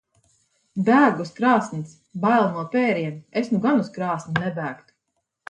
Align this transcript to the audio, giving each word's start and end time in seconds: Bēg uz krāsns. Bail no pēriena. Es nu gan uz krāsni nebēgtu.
Bēg 0.85 1.19
uz 1.25 1.31
krāsns. 1.39 1.91
Bail 2.23 2.49
no 2.57 2.65
pēriena. 2.77 3.15
Es 3.43 3.53
nu 3.53 3.61
gan 3.67 3.85
uz 3.85 3.93
krāsni 4.01 4.37
nebēgtu. 4.41 4.99